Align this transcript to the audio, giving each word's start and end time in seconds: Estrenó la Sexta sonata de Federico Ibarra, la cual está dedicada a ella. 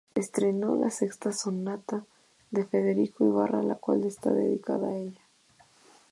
Estrenó 0.15 0.75
la 0.75 0.89
Sexta 0.89 1.31
sonata 1.31 2.03
de 2.49 2.65
Federico 2.65 3.23
Ibarra, 3.23 3.61
la 3.61 3.75
cual 3.75 4.03
está 4.03 4.31
dedicada 4.31 4.87
a 4.89 4.97
ella. 4.97 5.21